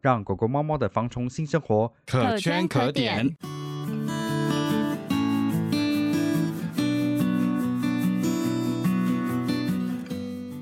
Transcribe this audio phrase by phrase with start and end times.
[0.00, 3.36] 让狗狗、猫猫的防虫新生活可圈可点。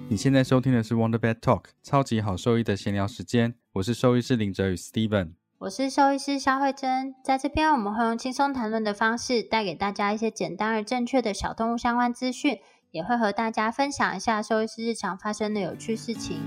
[0.09, 12.59] 你现在收听的是 Wonder Vet Talk 超级好兽医的闲聊时间，我是兽医师林哲宇 Steven，我是兽医师肖慧珍，在这边我们会用轻松谈论的方式，带给大家一些简单而正确的小动物相关资讯，
[12.93, 16.41] 也会和大家分享一下兽医师日常发生的有趣事情。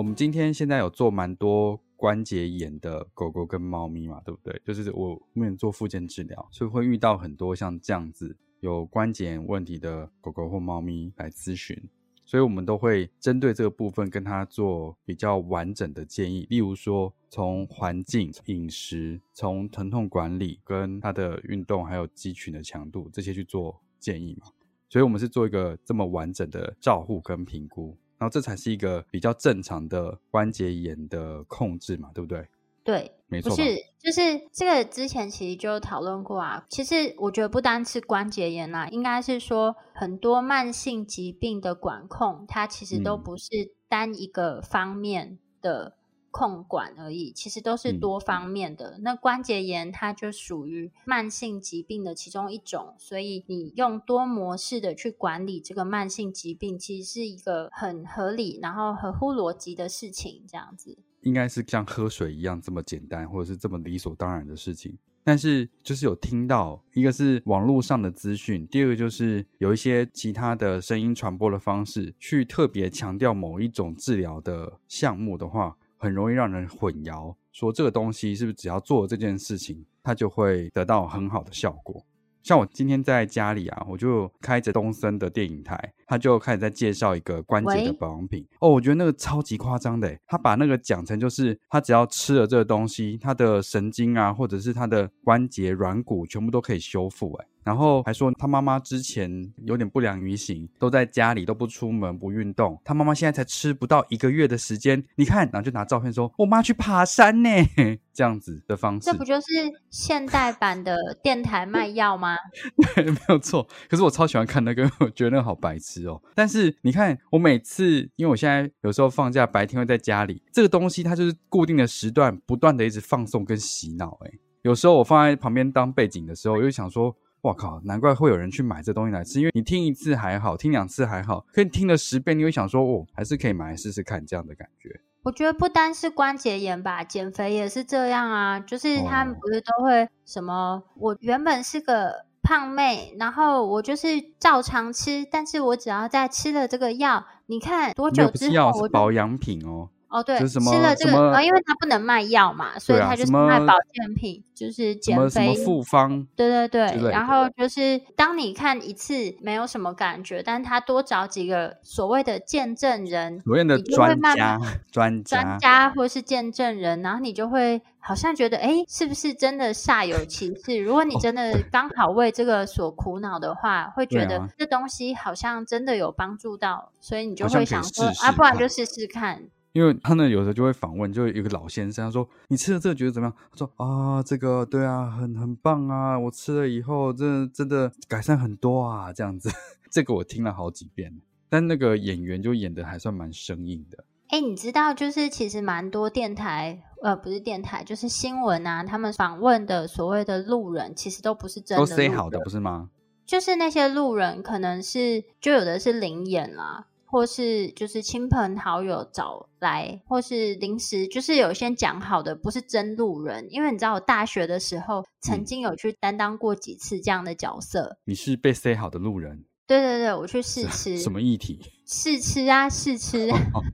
[0.00, 4.58] 我们今天现在有做蛮多关节炎的狗狗跟猫咪嘛，对不对？
[4.64, 11.78] 就是我目前做复健治疗，所以会遇到很多像这样子有关节问题的狗狗或猫咪来咨询，
[12.24, 24.46] 所以我们都会针对这个部分跟他做比较完整的建议，例如说从环境、饮食、从疼痛管理跟它的运动还有肌群的强度这些去做建议嘛，
[24.88, 27.94] 所以我们是做一个这么完整的照护跟评估。
[28.20, 32.46] 然后这才是一个比较正常的关节炎的控制嘛，对不对？
[32.84, 33.48] 对，没错。
[33.48, 36.66] 不是，就是这个之前其实就讨论过啊。
[36.68, 45.96] 其实我觉得不单是关节炎啦，应该是说很多慢性疾病的管控，它其实都不是单一个方面的。
[46.30, 48.98] 控管而已，其实都是多方面的。
[49.02, 60.44] 那关节炎它就属于慢性疾病的其中一种，所以你用多模式的去管理这个慢性疾病，其实是一个很合理，然后合乎逻辑的事情。
[60.48, 64.96] 这样子应该是像喝水一样这么简单，或者是这么理所当然的事情。
[65.22, 75.76] 但是就是有听到，一个是网络上的资讯，第二个就是有一些其他的声音传播的方式，去特别强调某一种治疗的项目的话。
[76.00, 82.02] 很容易让人混淆，说这个东西是不是只要做这件事情，它就会得到很好的效果？
[82.42, 88.44] 像我今天在家里啊，我就开着东森的电影台，他就开始在介绍一个关节的保养品。
[88.58, 97.32] 哦，我觉得那个超级夸张的，他把那个讲成就是他只要吃了这个东西，他的神经啊，或者是他的关节软骨全部都可以修复。
[97.34, 97.46] 哎。
[97.62, 99.30] 然后还说他妈妈之前
[99.66, 102.80] 有点不良于行，都在家里都不出门不运动。
[102.82, 107.50] 他妈妈现在才吃不到一个月的时间，你看，然后就拿照片说：“我妈去爬山呢。
[108.14, 109.46] ”这样子的方式，这不就是
[109.90, 112.34] 现代版的电台卖药吗？
[112.96, 113.66] 对，没有错。
[113.88, 116.20] 可是我超喜欢看那个， 我觉得那个好白痴哦。
[116.34, 124.18] 但是你看，我每次因为我现在有时候放假白天会在家里，这个东西它就是固定的时段，不断的一直放送跟洗脑。
[124.24, 124.30] 哎，
[124.62, 127.16] 有时候我放在旁边当背景的时候，我就想说。
[127.42, 135.00] 我靠，难怪会有人去买这东西来吃，因为你听一次还好，听两次还好，可以听了十遍，你会想说，哦，还是可以买来试试看这样的感觉。
[135.22, 140.82] 我觉得不单是关节炎吧，减肥也是这样啊，就是他们不是都会什么？
[140.96, 149.88] 我原本是个胖妹，然后我就是照常吃，但是我只要在吃了这个药，你看多久之后，我保养品哦。
[150.10, 156.26] 哦，对，吃了这个啊，因为他不能卖药嘛，所以他就是卖保健品，就是减肥复方。
[156.34, 164.58] 对对对，然后就是当你看一次没有什么感觉，但他多找几个所谓的见证人，所谓的专家、
[164.90, 170.76] 专家、专家或是见证人，然后你就会好像觉得，哎，是不是真的煞有其事？
[170.76, 179.44] 如果你真的刚好为这个所苦恼的话，会觉得这东西好像真的有帮助到，所以你就会想说，啊，不然就试试看。
[179.72, 189.50] 因为他呢，有时候就会访问，就有个老先生，他说：“你吃了这个觉得怎么样？”他说：“啊，这个对啊，很很棒啊，我吃了以后，真的真的改善很多啊，这样子。”
[189.90, 194.04] 这个我听了好几遍，但那个演员就演的还算蛮生硬的。
[194.28, 202.90] 哎，你知道，就是其实蛮多电台，呃，不是电台，就是新闻啊，他们访问的所谓的路人，其实都不是真的，都 say 好的，不是吗？
[203.26, 213.46] 就是那些路人可能是就有的是灵眼啦，或是就是亲朋好友找来，或是临时就是有先讲好的，不是真路人。
[213.50, 217.98] 因为你知道，我大学的时候曾经有去担当过几次这样的角色。
[218.04, 219.44] 你是被塞好的路人。
[219.66, 220.98] 对对对，我去试吃。
[220.98, 221.60] 什么议题？
[221.86, 223.26] 试吃啊，试吃。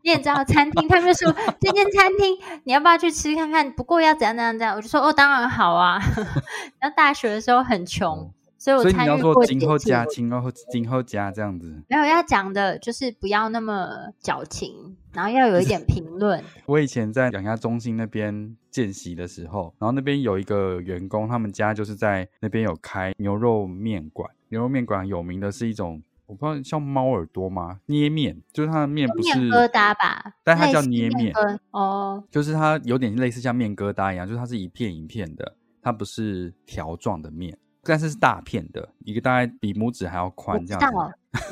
[0.02, 1.30] 你也知道餐厅，他们说
[1.60, 3.70] 这间餐厅你要不要去吃看看？
[3.72, 5.98] 不过要怎样怎样怎样，我就说哦，当然好啊。
[6.80, 8.32] 然后大学的时候很穷。
[8.66, 11.72] 所以我参与过今后加，今后今后加这样子。
[11.88, 16.42] 没有要讲的，就是不要那么矫情，然后要有一点评论。
[16.66, 24.28] 我以前在养鸭中心那边见习的时候，然后那边有一个员工，他们家就是在那边有开牛肉面馆。
[24.48, 27.78] 牛肉面馆有名的是一种，我不知道像猫耳朵吗？
[27.86, 30.34] 捏面，就是它的面不是疙瘩吧？
[30.42, 31.32] 但它叫捏面
[31.70, 37.56] 哦，就是它有点类似像面疙瘩一样，就是它是一片一片的，它不是条状的面。
[37.86, 40.96] 但是是大片的，一个大概比拇指还要宽，这样子。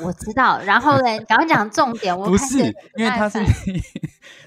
[0.03, 2.15] 我知道，然后呢，赶快讲重点。
[2.17, 2.57] 不是，
[2.97, 3.39] 因为他是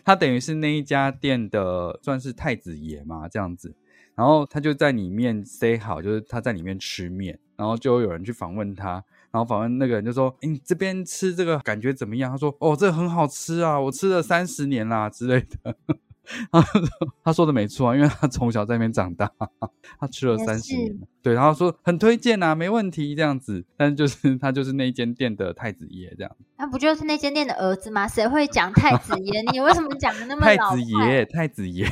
[0.04, 3.74] 他等于是那一家店的算是太子爷嘛，这样子。
[4.14, 8.94] 然后他就在里面 say 好，就是他在里面吃面，然后就有人去访问他，
[9.30, 15.76] 然后访问那个人就说：“你这边吃这个感觉怎么样？”他说：“哦，这个很好吃啊，我吃了三十年啦之类的。”
[17.24, 19.30] 他说的没错啊，因为他从小在那边长大，
[19.98, 20.98] 他吃了三十年。
[21.22, 23.64] 对，然后说很推荐啊，没问题这样子。
[23.76, 26.36] 但是就是他就是那间店的太子爷这样。
[26.56, 28.06] 那不就是那间店的儿子吗？
[28.06, 29.42] 谁会讲太子爷？
[29.52, 31.24] 你为什么讲的那么太子爷？
[31.24, 31.86] 太子爷。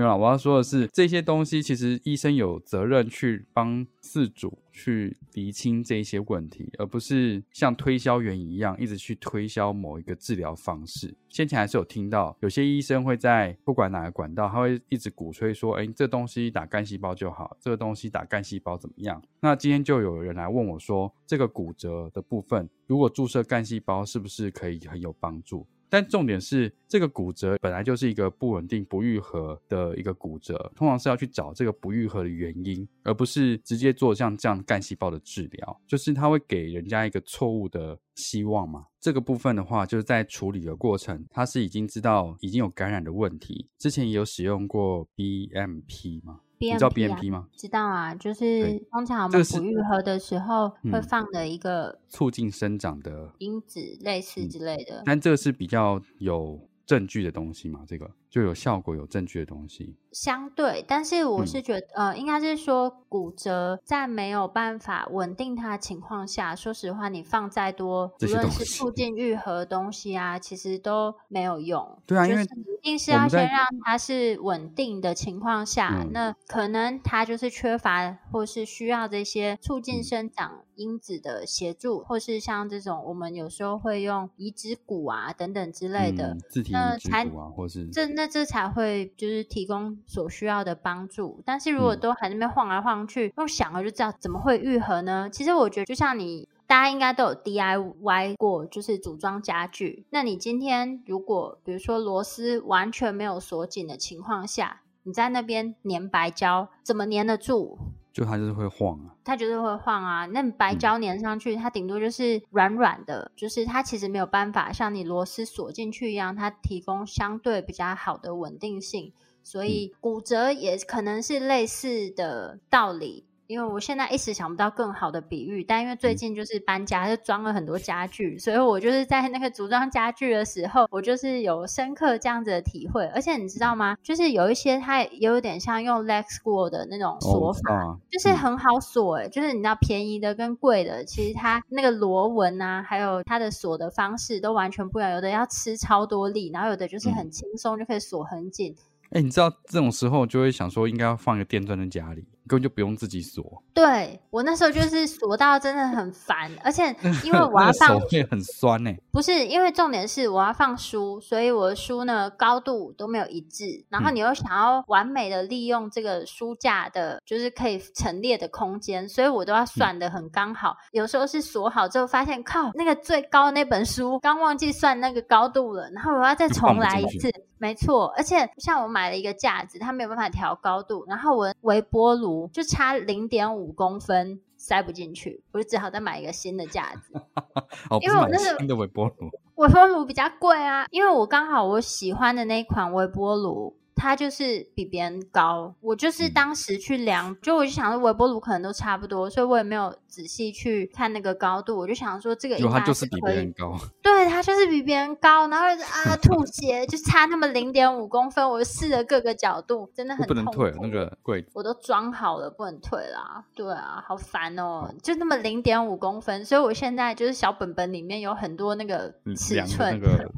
[0.00, 11.14] 没有，我要说的是，这些东西其实医生有责任去帮饲主去厘清这些问题，而不是像推销员一样一直去推销某一个治疗方式。
[11.28, 38.86] 先前还是有听到有些医生会在不管哪个管道，他会一直鼓吹说：“哎，这东西打干细胞就好，这个东西打干细胞怎么样？”那今天就有人来问我说：“这个骨折的部分，如果注射干细胞，是不是可以很有帮助？”但重点是，这个骨折本来就是一个不稳定、不愈合的一个骨折，通常是要去找这个不愈合的原因，而不是直接做像这样干细胞的治疗，就是它会给人家一个错误的希望嘛。
[39.00, 46.72] 这个部分的话，就是在处理的过程，它是已经知道已经有感染的问题，之前也有使用过 BMP 吗吗？
[46.72, 47.46] 你知道 BMP 吗？
[47.56, 55.02] 知道啊，就是通常我们不愈合的时候会放的一个促进生长的因子，类似之类的。
[55.06, 57.84] 但这个是比较有证据的东西嘛？
[57.86, 59.94] 这个就有效果、有证据的东西。
[60.10, 71.96] 相对，但是我是觉得，呃，应该是说骨折在没有办法稳定它的情况下，说实话，你放再多，无论是促进愈合的东西啊， 其实都没有用。
[72.06, 86.36] 对啊，因为一定是要先让它是稳定的情况下，那可能它就是缺乏或是需要这些促进生长因子的协助，或是像这种我们有时候会用移植骨啊等等之类的，
[86.70, 89.98] 那才啊，或是这那这才会就是提供。
[90.06, 95.28] 所需要的帮助，但是如果都还在那边晃来晃去，用想了就知道怎么会愈合呢？
[95.30, 100.06] 其实我觉得，就像你大家应该都有 DIY 过，就是组装家具。
[100.10, 107.78] 那你今天如果比如说螺丝完全没有锁紧的情况下，你在那边粘白胶，怎么粘得住？
[108.12, 110.26] 就它就是会晃啊，它就是会晃啊。
[110.26, 119.12] 那白胶粘上去，它顶多就是软软的，就是它其实没有办法像你螺丝锁进去一样，它提供相对比较好的稳定性。
[119.42, 133.04] 所以骨折也可能是类似的道理，因为我现在一时想不到更好的比喻，但因为最近就是搬家，就装了很多家具，所以我就是在那个组装家具的时候，我就是有深刻这样子的体会。
[133.08, 133.96] 而且你知道吗？
[134.04, 148.76] 就是有一些它也有点像用 Lexcore 的那种锁法，就是很好锁诶，就是你知道便宜的跟贵的，其实它那个螺纹啊，还有它的锁的方式都完全不一样，有的要吃超多力，然后有的就是很轻松就可以锁很紧。
[149.10, 152.26] 哎，你知道这种时候就会想说，应该要放一个电钻在家里。
[152.48, 153.62] 根本就不用自己锁。
[153.72, 158.90] 对我那时候就是锁到真的很烦，而且 因为我要放，手会很酸呢。
[159.12, 163.84] 不是，因为重点是我要放书，所以我的书呢高度都没有一致。
[163.88, 170.76] 然后你又想要完美的利用这个书架的，就是可以陈列的空间，所以我都要算的很刚好。
[170.90, 177.30] 有时候是锁好之后发现，靠，那个最高的那本书刚忘记算那个高度了，然后我要再重来一次。
[177.60, 182.48] 没错，而且像我买了一个架子，它没有办法调高度，然后我微波炉。
[182.54, 187.12] 就差零点五公分塞不进去，我就只好再买一个新的架子。
[188.00, 190.86] 因为我那个新的微波炉，微波炉比较贵啊。
[190.90, 193.76] 因为我刚好我喜欢的那一款微波炉。
[194.00, 195.74] 它就是比别人高。
[195.80, 211.50] 我就是嗯当时去量，就我就想说微波炉可能都差不多，所以我也没有仔细去看那个高度，我就想说这个应该它就是比别人高，对，它就是比别人高，然后啊 吐血，就差那么零点五公分，我试了各个角度，真的很痛不能退那个柜子。
[211.52, 213.44] 我都装好了，不能退啦。
[213.54, 220.30] 对啊，好烦哦，就那么零点五公分，所以我现在就是小本本里面有很多那个嗯尺寸，那个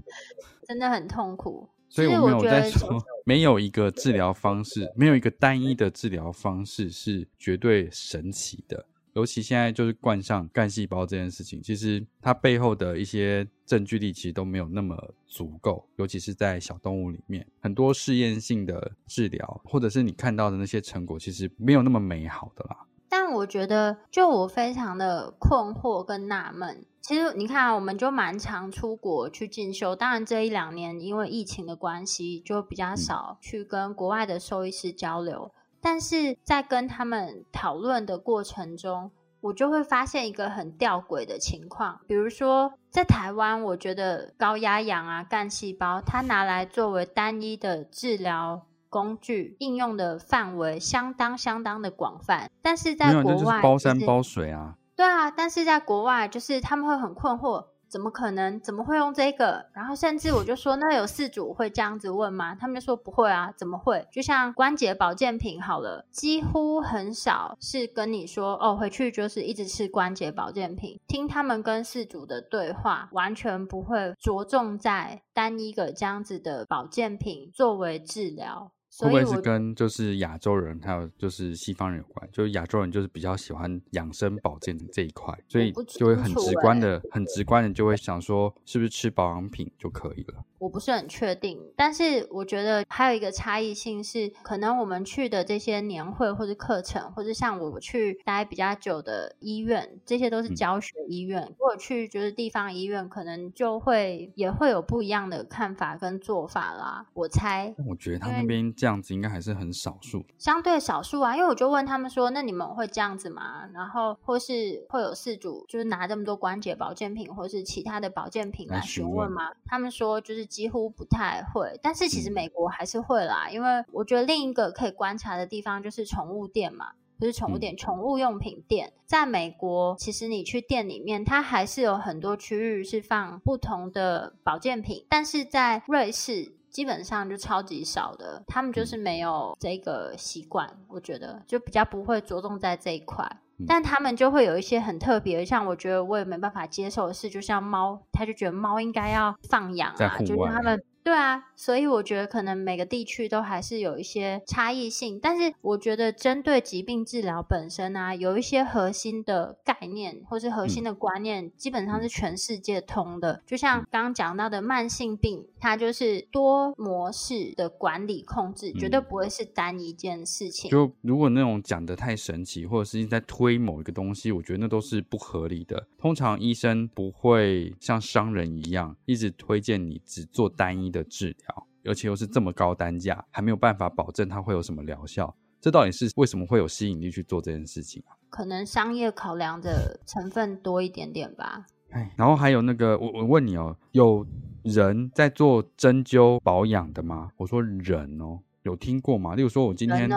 [0.66, 1.69] 真的很痛苦。
[1.94, 8.87] 所以我没有在说， 没有一个治疗方式，没有一个单一的治疗方式是绝对神奇的。
[9.12, 14.96] 尤其现在就是冠上干细胞这件事情，其实它背后的一些证据力其实都没有那么
[15.26, 22.87] 足够，尤其是在小动物里面，很多试验性的治疗，或者是你看到的那些成果，其实没有那么美好的啦。
[23.11, 26.87] 但我觉得，就我非常的困惑跟纳闷。
[27.02, 29.97] 其实你看啊，我们就蛮常出国去进修。
[29.97, 35.50] 当然，这一两年因为疫情的关系，就比较少去跟国外的兽医师交流。
[35.80, 41.99] 但是在跟他们讨论的过程中，我就会发现一个很吊诡的情况。
[42.06, 52.49] 比如说，在台湾，我觉得高压氧啊、干细胞，它拿来作为单一的治疗工具，应用的范围相当相当的广泛。
[52.62, 54.76] 但是，在国外就是外包山包水啊。
[55.02, 58.61] 对啊，但是在国外，就是他们会很困惑，怎么可能？
[58.61, 59.66] 怎么会用这个？
[59.73, 62.54] 然后甚至我就说，那有事主会这样子问吗？
[62.54, 64.06] 他们就说不会啊，怎么会？
[64.12, 71.00] 就像关节保健品好了，几乎很少是跟你说哦，回去就是一直吃关节保健品。
[71.09, 78.71] 听他们跟事主的对话，完全不会着重在单一个这样子的保健品作为治疗。
[78.99, 82.28] 会不会是跟就是亚洲人还有就是西方人有关？
[82.30, 90.44] 就是亚洲人就是比较喜欢养生保健这一块，所以就会很直观的、很直观的就会想说，是不是吃保养品就可以了？
[90.58, 101.44] 我不是很确定，但是我觉得还有一个差异性是，可能我们去的这些年会或者课程，或者像我去待比较久的医院，这些都是嗯教学医院。
[101.49, 107.06] 如果去就是地方医院，可能就会也会有不一样的看法跟做法啦。
[107.12, 110.27] 我猜我觉得他那边这样子应该还是很少数。
[110.39, 113.69] 相对少数啊，因为我就问他们说，那你们会这样子吗？
[113.73, 119.53] 然后或是会有事主就是拿这么多关节保健品或是其他的保健品来来询问吗？
[119.67, 126.87] 他们说就是几乎不太会，但是其实嗯美国还是会啦，因为我觉得另一个可以观察的地方就是宠物店嘛。
[127.21, 143.25] 就是宠物嗯店，宠物用品店，在美国，其实你去店里面，它还是有很多区域是放不同的保健品，但是在瑞士基本上就超级少的，他们就是没有这个习惯，我觉得就比较不会着重在这一块。
[143.59, 143.67] 嗯。
[143.69, 163.43] 但他们就会有一些很特别，像我觉得我也没办法接受的事，就像猫，他就觉得猫应该要放养啊，就是他们对啊，所以我觉得可能每个地区都还是有一些差异性，但是我觉得针对疾病治疗本身啊，有一些核心的概念或是核心的观念，基本上是全世界通的。
[163.45, 170.69] 就像刚刚讲到的慢性病，它就是多模式的管理控制，绝对嗯不会是单一件事情。
[170.69, 175.87] 就如果那种讲的太神奇，或者是在推某一个东西，我觉得那都是不合理的。
[175.97, 185.33] 通常医生不会像商人一样，一直推荐你只做单一的治疗，而且又是这么高单价，还没有办法保证它会有什么疗效。
[185.61, 188.19] 这到底是为什么会有吸引力去做这件事情啊？
[188.31, 191.66] 可能商业考量的成分多一点点吧。
[191.92, 194.26] 哎，然后还有那个，我我问你哦，有
[194.62, 197.30] 人在做针灸保养的吗？
[197.37, 199.34] 我说人哦，有听过吗？
[199.34, 200.08] 例如说，我今天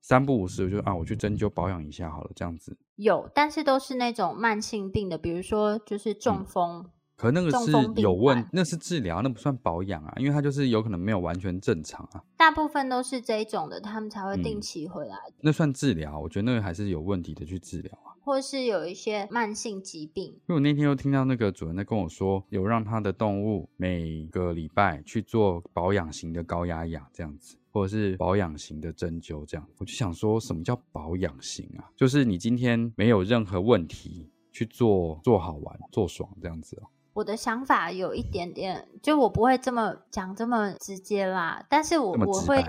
[0.00, 2.76] 三不五时，我就啊，我去针灸保养一下好了，这样子。
[2.96, 6.86] 有，但是都是那种慢性病的，比如说就是中风。
[7.16, 18.12] 可那个是有问，那是治疗，那不算保养啊，因为它就是有可能没有完全正常啊，大部分都是这一种的，他们才会定嗯期回来，那算治疗，我觉得那个还是有问题的去治疗啊。
[18.24, 20.24] 或是有一些慢性疾病。
[20.24, 31.84] 因为我那天又听到那个主人在跟我说，有让他的动物每个礼拜去做保养型的高压氧这样子，或者是保养型的针灸这样，我就想说什么叫保养型啊？
[31.94, 36.88] 就是你今天没有任何问题去做，做好玩、做爽这样子哦。
[37.14, 42.62] 我的想法有一点点，就我不会这么讲这么直接啦，但是我我会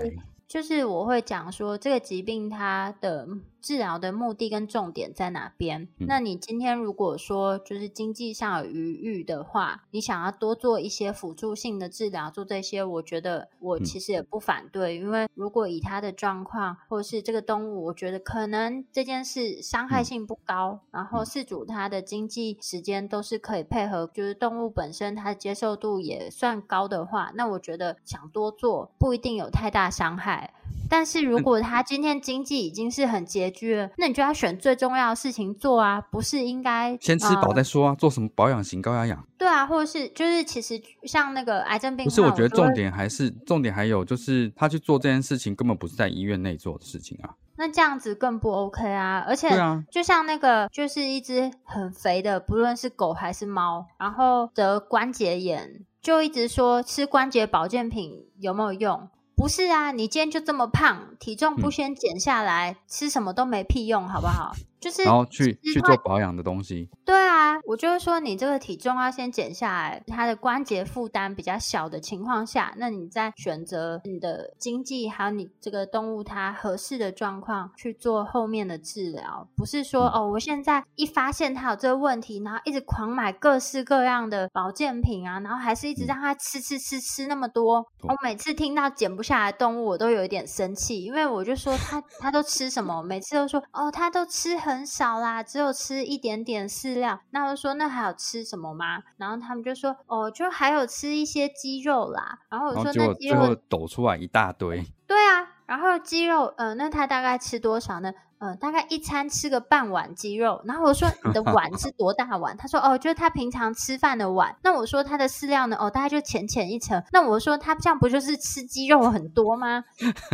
[0.48, 3.26] 就是我会讲说，这个疾病它的
[3.66, 5.82] 治疗的目的跟重点在哪边。
[5.98, 30.52] 嗯那你今天如果说就是经济上有余裕的话，你想要多做一些辅助性的治疗，做这些，我觉得我嗯其实也不反对，因为如果以他的状况或是这个动物，我觉得可能这件事伤害嗯性不高，然后嗯饲主他的经济时间都是可以配合，就是动物本身它的接受度也算高的话，那我觉得想多做不一定有太大伤害。
[30.88, 39.26] 但是如果他今天经济已经是很拮据了，那你就要选最重要的事情做啊，不是应该先吃饱呃再说啊，做什么保养型高压氧？
[39.38, 47.34] 对啊，或者是就是其实像那个癌症病，不是，我觉得重点还是重点还有就是他去做这件事情根本不是在医院内做的事情啊。
[47.58, 49.24] 那这样子更不 OK 啊！
[49.26, 49.48] 而且
[49.90, 59.08] 就像那个，就是一只很肥的，不论是狗还是猫，然后得关节炎，就一直说吃关节保健品有没有用？
[59.36, 64.56] 不是啊，你今天就这么胖，体重不嗯先减下来，吃什么都没屁用，好不好？
[64.86, 87.84] 就是然后去去做保养的东西，对啊，我就是说，你这个体重要先减下来，它的关节负担比较小的情况下，那你再选择你的经济还有你这个动物它合适的状况去做后面的治疗，不是说、嗯哦，我现在一发现它有这个问题，然后一直狂买各式各样的保健品啊，然后还是一直嗯让它吃吃吃吃那么多。
[88.00, 97.20] 懂我每次听到减不下来动物，我都有一点生气，因为我就说它它都吃什么，每次都说哦，它都吃很少啦，只有吃一点点饲料。
[97.30, 99.02] 那我就说那还有吃什么吗？
[99.16, 102.40] 然后他们就说哦，就还有吃一些鸡肉啦。
[102.50, 104.84] 然后我说后那鸡肉抖出来一大堆。
[105.06, 108.12] 对啊，然后鸡肉，呃，那他大概吃多少呢？
[108.38, 110.60] 呃，大概一餐吃个半碗鸡肉。
[110.64, 112.56] 然后我说你的 碗是多大碗？
[112.56, 114.54] 他说哦，就是他平常吃饭的碗。
[114.62, 115.76] 那我说他的饲料呢？
[115.80, 117.02] 哦，大概就浅浅一层。
[117.12, 119.84] 那我说他这样不就是吃鸡肉很多吗？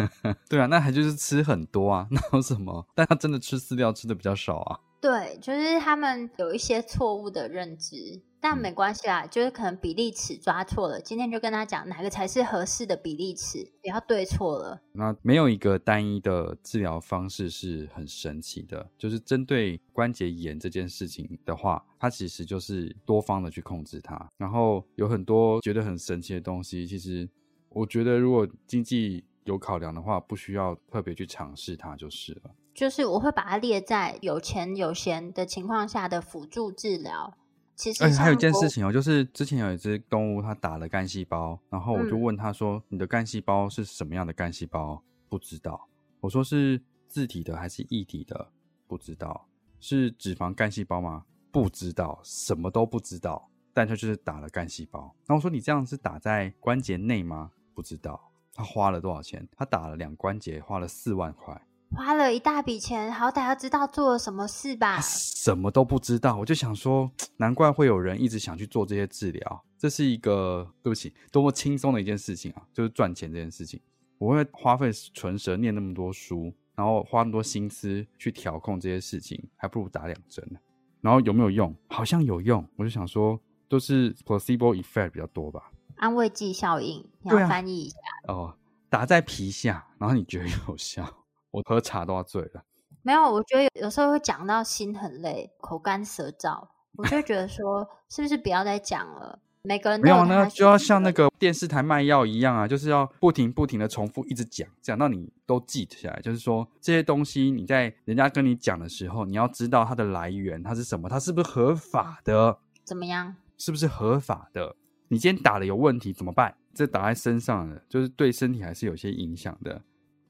[0.51, 2.85] 对啊，那还就是吃很多啊， 那有什么？
[2.95, 4.79] 但他真的吃饲料吃的比较少啊。
[5.01, 7.97] 对，就是他们有一些错误的认知，
[8.43, 11.01] 但嗯没关系啦，就是可能比例尺抓错了。
[11.01, 14.83] 今天就跟他讲哪个才是合适的比例尺，不要对错了。
[14.91, 24.29] 那没有一个单一的治疗方式是很神奇的，就是针对关节炎这件事情的话，它其实就是多方的去控制它。
[24.37, 27.29] 然后有很多觉得很神奇的东西，其实
[27.69, 32.51] 我觉得如果经济有考量的话，不需要特别去尝试它就是了。
[32.75, 37.35] 就是我会把它列在有钱有闲的情况下的辅助治疗。
[37.83, 45.89] 其实而且还有一件事情哦，就是之前有一只动物它打了干细胞，然后我就嗯问他说：“你的干细胞是什么样的干细胞？”不知道。
[46.21, 48.53] 我说是自体的还是异体的？
[48.87, 49.49] 不知道。
[49.81, 51.25] 是脂肪干细胞吗？
[51.51, 53.51] 不知道，什么都不知道。
[53.75, 55.01] 但他就是打了干细胞。
[55.27, 58.31] 然后我说：“你这样是打在关节内吗？”不知道。
[58.55, 59.49] 他花了多少钱？
[59.57, 61.61] 他打了两关节，花了四万块。
[61.95, 65.01] 花了一大笔钱，好歹要知道做了什么事吧？
[65.01, 69.65] 什么都不知道，我就想说，难怪会有人一直想去做这些治疗。
[69.79, 73.81] 这是一个对不起，多么轻松的一件事情啊，就是赚钱这件事情。
[74.19, 80.59] 我会花费唇舌念那么多书，然后花那么多心思去调控这些事情，还不如打两针呢。
[81.01, 81.75] 然后有没有用？
[81.89, 82.65] 好像有用。
[82.77, 85.71] 我就想说，都是 placebo effect 比较多吧。
[85.97, 87.97] 安慰剂效应，你要翻译一下。
[88.29, 88.57] 哦，
[88.89, 91.05] 打在皮下，然后你觉得有效，
[91.53, 92.65] 我喝茶都要醉了。
[93.03, 99.39] 没有，我觉得有有时候会讲到心很累，口干舌燥，我就会觉得说，是不是不要再讲了？
[99.65, 106.21] 每个人都没有，他那就要像那个个电视台卖药一样啊，就是要不停不停的重复，一直讲，讲到你都记得下来。
[106.21, 113.37] 就是说这些东西你在人家跟你讲的时候，你要知道它的来源，它是什么，它是不是合法的，怎么样？
[113.57, 114.75] 是不是合法的？
[115.09, 116.57] 你今天打了有问题怎么办？
[116.75, 119.81] 这打在身上了，就是对身体还是有些影响的，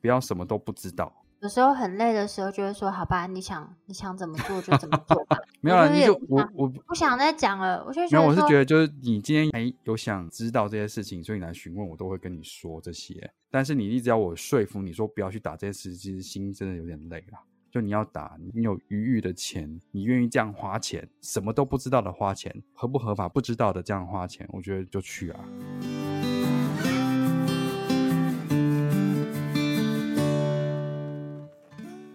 [0.03, 1.11] 不要什么都不知道。
[1.41, 5.37] 有时候很累的时候，就会说：“好吧，你想你想怎么做就怎么做吧。
[5.61, 13.29] 没有了，你就我我不想再讲了。”我就没有，觉得我是觉得就是你今天还有想知道这些事情，所以你来询问我，都会跟你说这些。
[13.51, 17.39] 但是你一直要我说服你说不要去打这些事，其实心真的有点累了。
[17.73, 25.41] 就你要打，你有余裕的钱，你愿意这样花钱，什么都不知道的花钱，合不合法不知道的这样花钱，我觉得就去啊。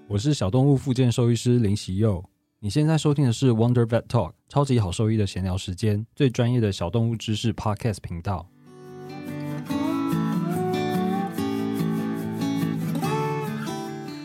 [0.10, 2.24] 我是小动物复健兽医师林喜佑。
[2.60, 8.50] 你现在收听的是 Wonder Vet Talk，超级好兽医的闲聊时间，最专业的小动物知识 Podcast 频道。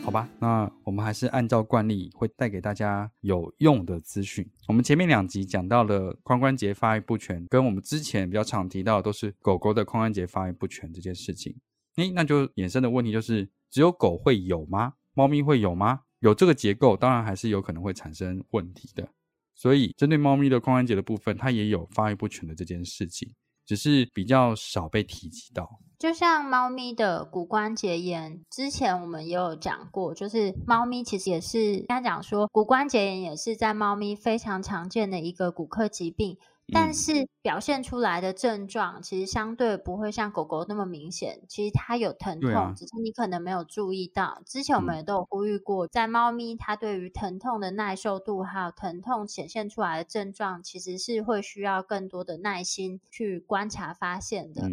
[0.05, 4.49] 好吧，那我们还是按照惯例会带给大家有用的资讯。
[4.69, 11.57] 我们前面两集讲到了髋关节发育不全，跟我们之前比较常提到的都是狗狗的髋关节发育不全这件事情。
[11.97, 14.93] 诶，那就衍生的问题就是，只有狗会有吗？
[15.15, 16.01] 猫咪会有吗？
[16.21, 19.09] 有这个结构，当然还是有可能会产生问题的。
[19.55, 23.29] 所以，针对猫咪的髋关节的部分，它也有发育不全的这件事情，
[23.67, 25.79] 只是比较少被提及到。
[25.99, 36.39] 就像猫咪的骨关节炎，之前我们也有讲过，就是猫咪其实也是，刚才讲说骨关节炎也是在猫咪非常常见的一个骨科疾病。
[36.73, 41.43] 但是表现出来的症状其实相对不会像狗狗那么明显。
[41.49, 44.43] 其实它有疼痛，只是你可能没有注意到。
[44.47, 54.69] 之前我们也都有呼吁过，在猫咪它对于疼痛的耐受度，还有疼痛显现出来的症状，其实是会需要更多的耐心去观察发现的。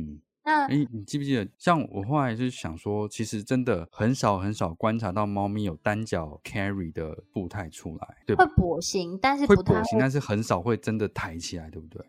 [0.67, 1.47] 哎，你记不记得？
[1.57, 12.03] 像我后来就想说，其实真的很少很少观察到猫咪有单脚 carry 的步态出来，对会跛行，但是会跛行，但是很少会真的抬起来，对不对？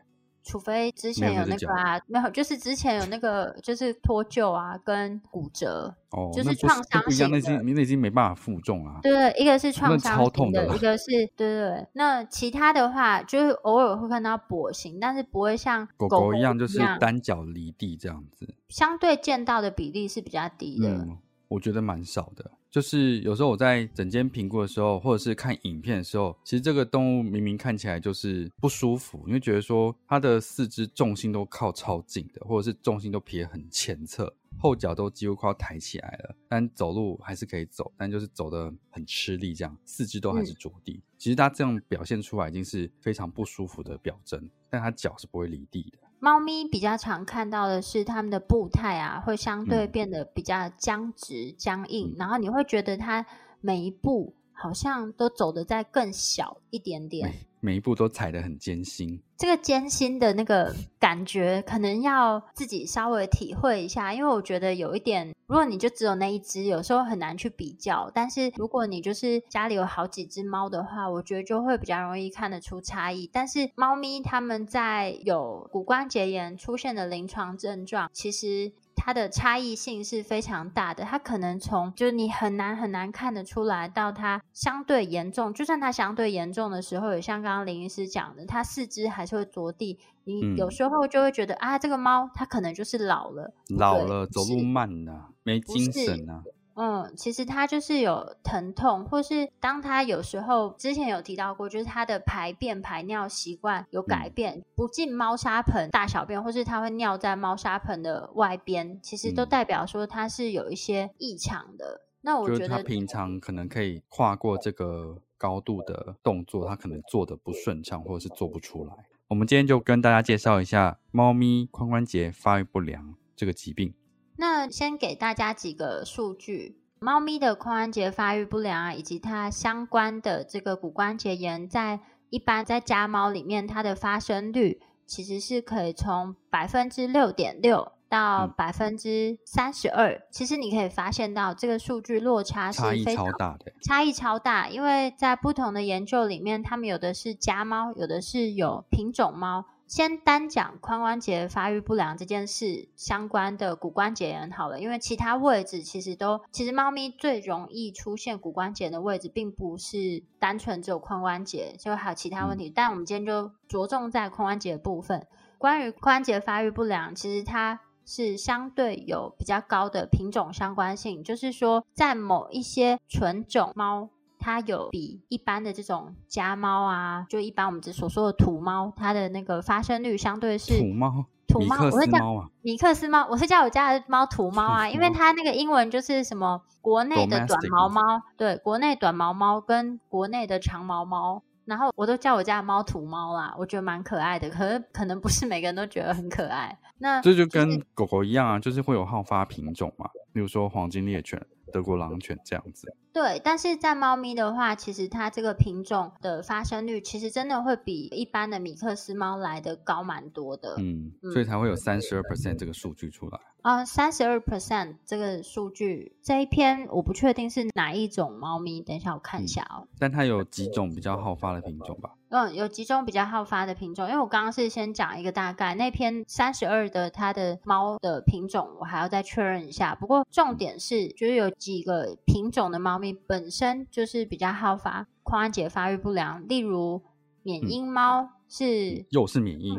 [0.50, 8.98] 除非之前有那个啊，没有，就是之前有那个，就是脱臼啊，跟骨折，哦，就是创伤型的，那已经那已经没办法负重啊。
[9.00, 11.04] 对对，一个是创伤型的，一个是
[11.36, 11.86] 对对。
[11.92, 18.52] 那其他的话，就是偶尔会看到跛行，但是不会像狗狗一样，就是单脚离地这样子。
[18.68, 21.06] 相对见到的比例是比较低的，
[21.46, 22.50] 我觉得蛮少的。
[22.70, 41.02] 就是有时候我在整间评估的时候，或者是看影片的时候，其实这个动物明明看起来就是不舒服，因为觉得说它的四肢重心都靠超近的，或者是重心都撇很前侧，后脚都几乎快要抬起来了，但走路还是可以走，但就是走的很吃力，这样四肢都还是着地。
[41.18, 45.98] 其实它这样表现出来已经是非常不舒服的表征，但它脚是不会离地的。
[46.20, 53.24] 猫咪比较常看到的是它们的步态啊，会相对变得比较僵直、僵硬，然后你会觉得它
[53.62, 57.32] 每一步好像都走的再更小一点点。
[57.62, 64.14] 每一步都踩得很艰辛，这个艰辛的那个感觉，可能要自己稍微体会一下。
[64.14, 68.10] 因为我觉得有一点，如果你就只有那一只，有时候很难去比较。
[68.14, 73.28] 但是如果你就是家里有好几只猫的话，我觉得就会比较容易看得出差异。
[73.30, 78.72] 但是猫咪它们在有骨关节炎出现的临床症状，其实。
[79.02, 96.42] 它的差异性是非常大的，它可能从就是你很难很难看得出来，到它相对严重，就算它相对严重的时候，也像刚刚林医师讲的，它四肢还是会着地，你有时候就会觉得啊，这个猫它可能就是老了，老了走路慢了，没精神啊。
[96.74, 112.02] 嗯，其实它就是有疼痛，或是当它有时候之前有提到过，就是它的排便排尿习惯有改变，不进猫砂盆大小便，或是它会尿在猫砂盆的外边，其实都代表说它是有一些异常的。
[112.22, 118.92] 那我觉得它平常可能可以跨过这个高度的动作，它可能做的不顺畅，或者是做不出来。
[119.28, 123.94] 我们今天就跟大家介绍一下猫咪髋关节发育不良这个疾病。
[124.40, 132.00] 那先给大家几个数据：猫咪的髋关节发育不良啊，以及它相关的这个骨关节炎，在
[132.30, 140.20] 一般在家猫里面，它的发生率其实是可以从百分之六点六到百分之三十二。
[140.30, 144.68] 其实你可以发现到这个数据落差是非常大的，差异超大。
[144.68, 149.64] 因为在不同的研究里面，他们有的是家猫，有的是有品种猫。
[149.86, 162.70] 先单讲髋关节发育不良这件事相关的骨关节炎好了，因为其他位置其实都，其实猫咪最容易出现骨关节的位置，并不是单纯只有髋关节，就还有其他问题。
[162.72, 165.26] 但我们今天就着重在髋关节部分。
[165.58, 174.10] 关于髋关节发育不良，其实它是相对有比较高的品种相关性，就是说在某一些纯种猫。
[174.42, 188.00] 它有比一般的这种家猫啊，就一般我们所说的土猫，它的那个发生率相对是土猫，土猫，我会叫米克斯猫，我是叫我家的猫土猫啊， 因为它那个英文就是什么国内的短毛猫，
[188.38, 196.76] 对，国内短毛猫跟国内的长毛猫，然后我都叫我家的猫土猫啦，我觉得蛮可爱的，可是可能不是每个人都觉得很可爱。
[196.98, 201.40] 那这就跟狗狗一样啊，就是会有好发品种嘛，比如说黄金猎犬。
[201.72, 213.38] 德国狼犬这样子，对，但是在猫咪的话，其实它这个品种的发生率，其实真的会比一般的米克斯猫来的高蛮多的，嗯，所以才会有三十二 percent 这个数据出来。
[213.62, 219.86] 啊，三十二 percent 这个数据，这一篇我不确定是哪一种猫咪，等一下我看一下哦。
[219.98, 222.14] 但它有几种比较好发的品种吧？
[222.30, 229.96] 嗯，有几种比较好发的品种，因为我刚刚是先讲一个大概，那篇三十二的它的猫的品种，我还要再确认一下。
[229.96, 237.02] 不过重点是，就是有几个品种的猫咪本身就是比较好发髋关节发育不良，例如
[237.42, 239.76] 缅因猫是又是缅因，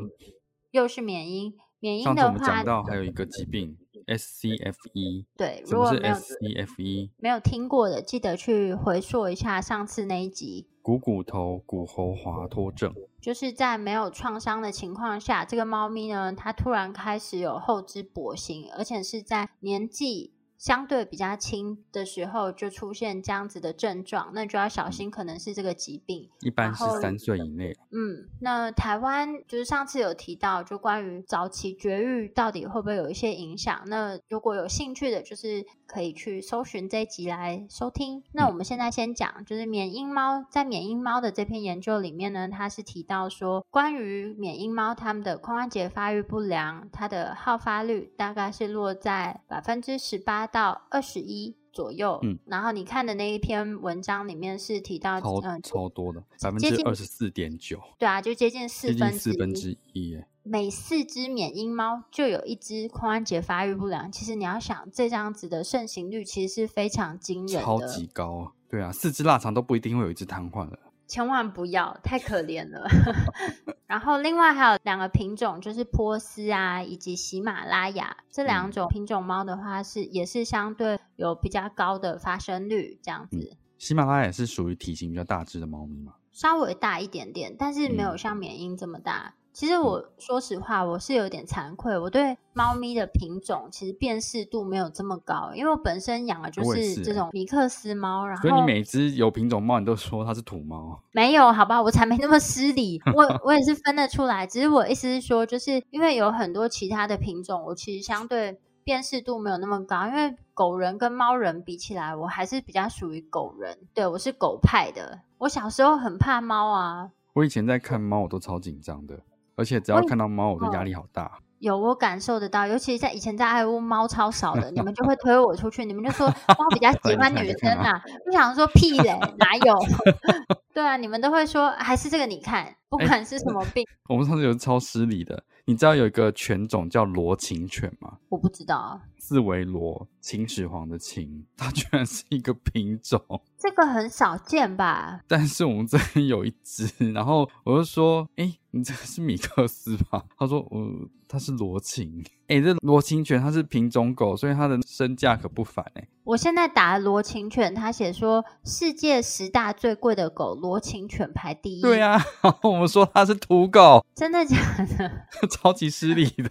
[0.71, 1.53] 又是缅因。
[1.79, 7.09] 缅因的话，我们讲到还有一个疾病 SCFE，对，如果没有 SCFE？
[7.17, 10.67] 没有听过的，记得去回溯一下上次那一集。
[10.81, 26.29] 股骨头骨喉滑脱症，就是在没有创伤的情况下，这个猫咪呢，它突然开始有后肢跛行，而且是在年纪相对比较轻的时候就出现这样子的症状，那就要小心，可能是这个疾病。
[26.41, 27.75] 一般是三岁以内。
[27.89, 33.81] 嗯，那台湾就是上次有提到，就关于早期绝育到底会不会有一些影响？
[33.87, 38.21] 那如果有兴趣的，就是可以去搜寻这一集来收听。
[38.33, 51.55] 那我们现在先讲，就是缅因猫在缅因猫的这篇研究里面呢，它是提到说，关于缅因猫它们的髋关节发育不良，它的好发率大概是落在百分之十八到二十一。
[51.73, 60.27] 左右，嗯，然后你看的那一篇文章里面是提到，超嗯，超多的，百分之二十四点九，对啊，就接近四分四分之一耶。
[60.43, 64.11] 每四只缅因猫就有一只髋关节发育不良。
[64.11, 68.51] 其实你要想，这样子的盛行率其实是非常惊人的，超级高啊！
[68.69, 70.77] 对啊，四只腊肠都不一定会有一只瘫痪了。
[71.11, 72.87] 千万不要，太可怜了。
[73.85, 83.57] 然后另外还有两个品种，就是波斯啊，以及喜马拉雅这两种品种猫的话是，也是相对有比较高的发生率，这样子。
[83.77, 86.13] 喜马拉雅是属于体型比较大只的猫咪嘛？
[86.31, 89.33] 稍微大一点点，但是没有嗯像缅因这么大。
[89.53, 101.01] 其实我说实话，我是有点惭愧，我对猫咪的品种其实辨识度没有这么高，因为我本身养的就是这种米克斯猫，然后所以你每只有品种猫，你都说它是土猫。
[101.11, 115.19] 没有，好吧，我才没那么失礼，我我也是分得出来，只是我意思是说，就是因为有很多其他的品种，我其实相对辨识度没有那么高，因为狗人跟猫人比起来，我还是比较属于狗人，对我是狗派的。
[115.39, 119.19] 我小时候很怕猫啊，我以前在看猫，我都超紧张的，
[119.61, 121.31] 而且只要看到猫，我的压力好大。
[121.59, 129.75] 有我感受得到，尤其是在以前在爱屋猫超少的，你们就会 推我出去，你们就说 猫比较喜欢女生啊，不想说屁嘞，哪有？
[130.73, 138.17] 对啊，你们都会说还是这个你看，不管是什么病，我们上次有超失礼的，你知道有一个犬种叫罗琴犬吗？
[138.29, 138.99] 我不知道啊。
[139.23, 143.21] 四维罗，秦始皇的秦，它居然是一个品种。
[143.55, 145.21] 这个很少见吧？
[145.27, 152.25] 但是我们这边有一只，然后我就说：“哎、你这个是米克斯吧？”他说：“呃，它是罗琴。
[152.47, 161.81] 哎、这罗琴犬它是品种狗，所以它的身价可不凡哎、我现在打罗琴犬，他写说世界十大最贵的狗，罗琴犬排第一。
[161.83, 162.19] 对啊，
[162.63, 164.57] 我们说它是土狗，真的假
[164.97, 165.27] 的？
[165.47, 166.49] 超级失礼的。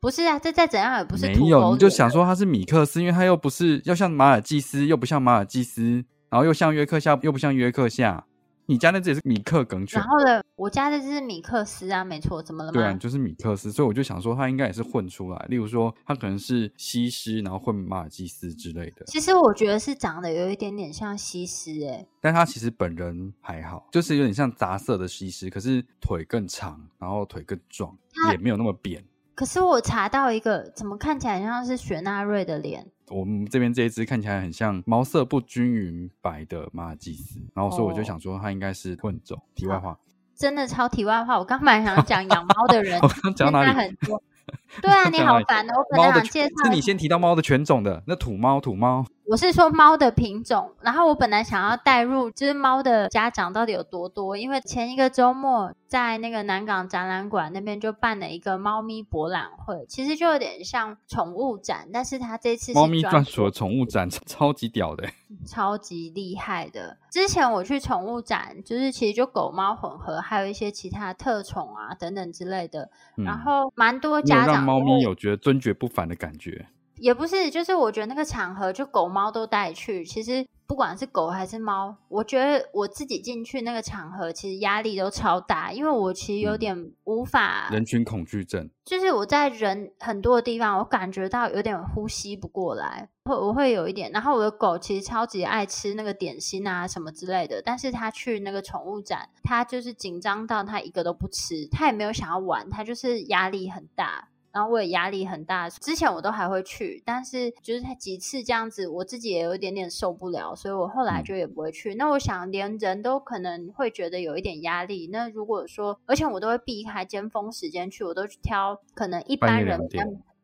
[0.00, 8.24] 不是啊，这再怎样也不是没有，你就想说他是米克斯，因为他又不是要像马尔济斯，又不像马尔济斯，然后又像约克夏，又不像约克夏。
[8.70, 12.98] 你家那只也是米克梗犬然，后呢，我家的这是米克斯啊，没错，怎么了对啊，吗？
[12.98, 19.06] 就是米克斯，所以我就想说它应该也是混出来，例如说它可能是西施，然后混马尔济斯之类的。
[19.06, 27.96] 其实我觉得是长得有一点点像西施诶、但它其实本人还好，就是有点像杂色的西施，可是腿更长，然后腿更壮，
[28.30, 29.02] 也没有那么扁。
[29.38, 32.84] 可是我查到一个，怎么看起来像是雪纳瑞的脸？
[33.08, 39.40] 我们这边这一只看起来很像毛色不均匀白的马尔济斯，然后所以我就哦想说它应该是混种。
[39.54, 39.96] 题外话，
[40.34, 43.70] 真的超题外话，我刚本来想讲养猫的人 我刚讲哪里？
[43.70, 44.20] 很多。
[44.82, 45.72] 对啊，你好烦哦！
[45.78, 65.12] 我本来想介绍是你先提到猫的犬种的，那土猫土猫我是说猫的品种，然后我本来想要带入，就是猫的家长到底有多多，因为前一个周末在那个南港展览馆那边就办了一个猫咪博览会，其实就有点像宠物展，但是它这次是猫咪专专属的宠物展，超超级屌的欸。
[65.46, 66.96] 超级厉害的。
[67.10, 72.88] 之前我去宠物展，就是其实就狗猫混合，还有一些其他特宠啊等等之类的，
[73.18, 76.66] 嗯然后蛮多家长让猫咪有觉得尊爵不凡的感觉。
[77.00, 94.10] 也不是，就是我觉得那个场合就狗猫都带去，其实不管是狗还是猫，我觉得我自己进去那个场合，其实压力都超大，因为我其实有嗯点无法，人群恐惧症，就是我在人很多的地方，我感觉到有点呼吸不过来，会我会有一点。
[94.12, 104.28] 然后我的狗其实超级爱吃那个点心啊什么之类的，但是它去那个宠物展，它就是紧张到它一个都不吃，它也没有想要玩，它就是压力很大。
[104.52, 111.94] 然后我也压力很大，之前我都还会去，但是就是几次这样子，我自己也有一点点受不了，所以我后来嗯就也不会去。
[111.94, 115.08] 那我想连人都可能会觉得有一点压力。
[115.12, 119.78] 那如果说，而且我都会避开尖峰时间去，我都去挑可能一般人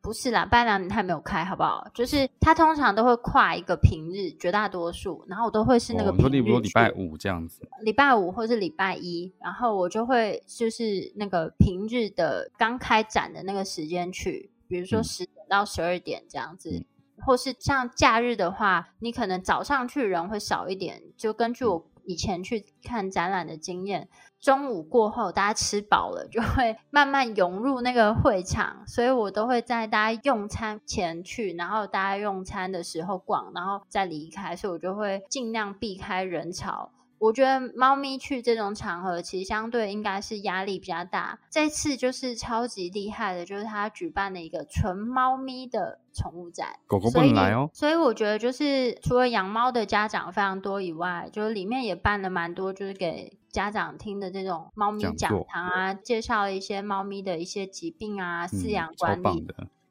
[0.05, 1.89] 不是啦，半夜两点它没有开，好不好？
[1.95, 6.51] 就是它通常都会跨一个平日，绝大多数，然后我都会是那个哦，你说例平日去。
[6.53, 16.71] 如说礼拜五这样子，礼拜五或是礼拜一，然后我就会就是那个平日的刚开展的那个时间去，比如说嗯十点到十二点这样子。
[16.71, 16.85] 嗯
[17.25, 21.01] 或是像假日的话，你可能早上去人会少一点。
[21.17, 24.09] 就根据我以前去看展览的经验，
[24.41, 36.91] 中午过后大家吃饱了，就会慢慢涌入那个会场，所以我都会在大家用餐前去，然后大家用餐的时候逛，然后再离开，所以我就会尽量避开人潮。
[37.25, 41.39] 我觉得猫咪去这种场合，其实相对应该是压力比较大。
[41.51, 47.71] 这次就是超级厉害的，就是他举办了一个纯猫咪的宠物展，狗狗不所以能来哦。
[47.73, 59.47] 所以我觉得就是除了养猫的家长非常多以外，就是里面也办了蛮多，就是给家长听的这种猫咪讲堂啊，介绍了一些猫咪的一些疾病啊、饲养管理，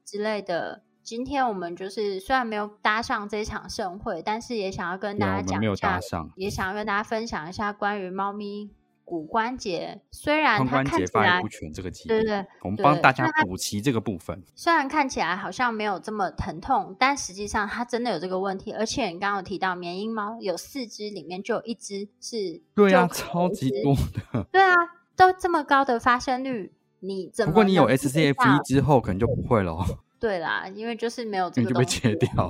[0.06, 0.84] 之类的。
[1.04, 6.00] 今天我们就是虽然没有搭上这场盛会，但是也想要跟大家讲一下
[6.38, 8.72] 也想要跟大家分享一下关于猫咪
[9.04, 10.02] 骨关节。
[10.12, 14.42] 虽然髋它关节发看起来育不全这个疾病，对对对我们对帮大家补齐这个部分。
[14.56, 18.72] 虽然看起来好像没有这么疼痛，但实际上它真的有这个问题。
[18.72, 23.94] 而且你刚刚有提到缅因猫有四只，里面就有一只是对啊，超级多
[24.32, 24.46] 的。
[24.54, 24.74] 对啊，
[25.18, 27.52] 都这么高的发生率，你怎么？
[27.52, 29.86] 不过你有 SCFE 之后，可能就不会了哦。
[30.24, 32.50] 对啦，因为就是没有这你就被切掉。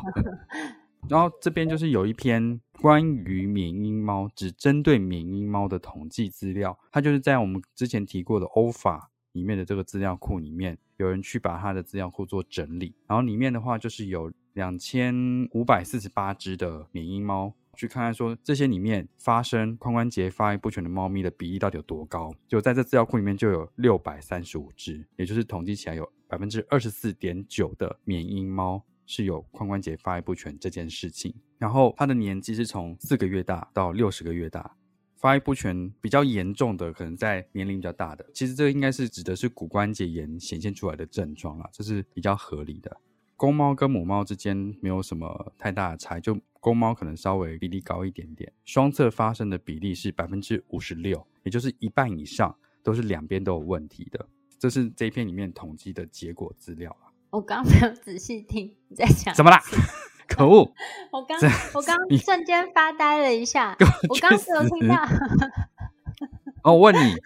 [1.09, 15.15] 然后这边就是有一篇关于缅因猫，只针对缅因猫的统计资料，它就是在我们之前提过的欧法里面的这个资料库里面，有人去把它的资料库做整理，然后里面的话就是有两千
[15.53, 17.55] 五百四十八只的缅因猫。
[17.75, 22.31] 去看看说这些里面发生髋关节发育不全的猫咪的比例到底有多高？
[22.47, 31.31] 就在这资料库里面就有六百三十五只，也就是统计起来有百分之二十四点九的缅因猫是有髋关节发育不全这件事情。
[31.59, 34.75] 然后它的年纪是从四个月大到六十个月大，
[35.15, 38.25] 发育不全比较严重的可能在年龄比较大的。
[38.33, 42.97] 其实这应该是指的是骨关节炎显现出来的症状啦，这是比较合理的。
[43.35, 54.27] 公猫跟母猫之间没有什么太大的差异，就公猫可能稍微比例高一点点，双侧发生的比例是百分之五十六，也就是一半以上都是两边都有问题的。
[54.63, 57.11] 这是这一篇里面统计的结果资料啦。
[57.31, 59.61] 我刚刚没有仔细听你在讲怎么啦？
[60.25, 60.71] 可恶！
[61.11, 61.37] 我刚
[61.73, 63.75] 我刚瞬间发呆了一下
[64.07, 64.95] 我，我刚去只有听到
[66.63, 67.17] 哦，我问你，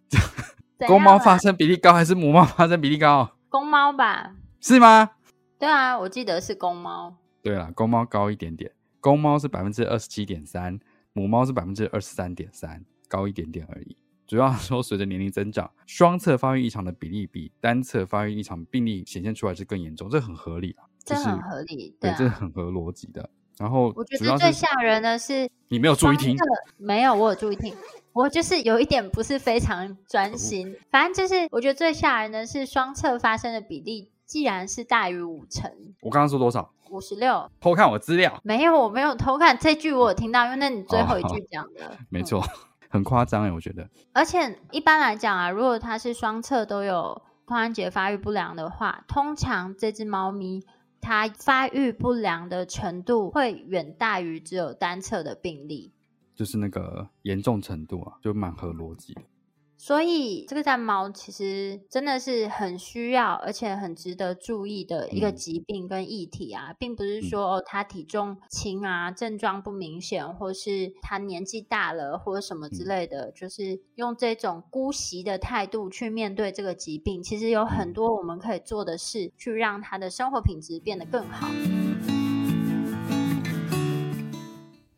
[0.87, 3.35] 公猫发生比例高还是母猫发生比例高？
[3.49, 4.33] 公猫吧？
[4.59, 5.11] 是吗？
[5.59, 7.17] 对啊，我记得是公猫。
[7.43, 10.79] 对了，公猫高一点点，公猫是百分之二十七点三，
[11.13, 13.95] 母猫是百分之二十三点三，高一点点而已。
[14.27, 22.15] 主要说，随着年龄增长，双侧发育异常的比例比单侧发育异常病例显现出来是更严重，这很合理这很合理，对，啊。
[22.19, 23.29] 这很合逻辑的。
[23.57, 26.35] 然后我觉得最吓人的是你没有注意听
[26.77, 27.73] 没有，我有注意听。
[28.11, 36.73] 我就是有一点不是非常专心，反正就是我觉得最吓人的是双侧发生的比例，既然是大于五成，我刚刚说多少？
[36.89, 42.43] 五十六，偷看我资料，没有，我没有偷看这句，我有听到，因为那你最后一哦句讲的，嗯没错，
[42.89, 43.89] 很夸张哎，我觉得。
[44.13, 50.65] 而且一般来讲啊，如果它是双侧都有髋关节发育不良的话，通常这只猫咪
[51.01, 55.93] 它发育不良的程度会远大于只有单侧的病例。
[56.35, 59.21] 就是那个严重程度啊，就蛮合逻辑的。
[59.77, 65.35] 所以这个战猫其实真的是很需要，而且很值得注意的一个嗯。
[65.35, 72.87] 疾病跟议题啊，并不是说、哦它体重轻啊，症状不明显，或是它年纪大了或者什么之嗯。
[72.87, 77.21] 类的，就是用这种姑息的态度去面对这个疾病。
[77.21, 77.93] 其实有很嗯。
[77.93, 81.47] 多我们可以做的事，去让它的生活品质变得更好。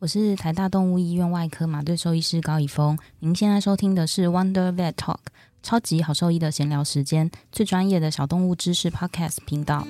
[0.00, 2.98] 我是台大动物医院外科马队兽医师高以峰。
[3.18, 5.18] 您现在收听的是 Wonder Vet Talk，
[5.62, 9.86] 超级好兽医的闲聊时间，最专业的小动物知识 Podcast 频道。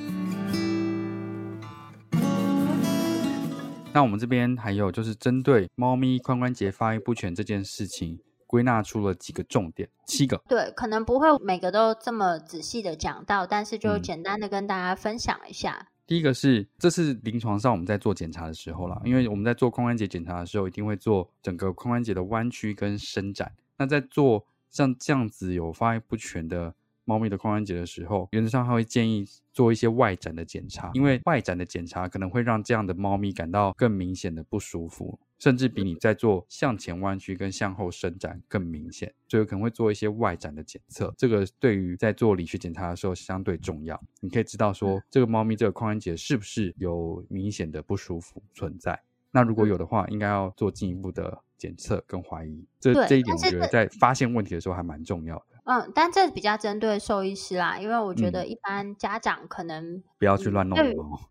[3.92, 8.18] 那我们这边还有就是针对猫咪髋关节发育不全这件事情，
[8.48, 10.42] 归纳出了几个重点，七个。
[10.48, 15.86] 对，可能不会每个都这么仔细的讲到，但是就嗯简单的跟大家分享一下。
[16.10, 23.52] 第一个是，这是临床上我们在做检查的时候啦，因为我们在做髋关节检查的时候，一定会做整个髋关节的弯曲跟伸展。
[23.76, 41.12] 那在做像这样子有发育不全的猫咪的髋关节的时候，原则上它会建议做一些外展的检查，因为外展的检查可能会让这样的猫咪感到更明显的不舒服，甚至比你在做向前弯曲跟向后伸展更明显，所以可能会做一些外展的检测。
[41.16, 49.02] 这个对于在做理学检查的时候相对重要，你可以知道说这个猫咪这个髋关节是不是有明显的不舒服存在。
[49.32, 52.64] 那如果有的话，应该要做进一步的检测跟怀疑。
[52.78, 55.44] 这这一点，我觉得在发现问题的时候还蛮重要的。
[55.70, 60.76] 嗯，但这比较针对兽医师啦，因为我觉得一般家长可能不要去乱弄。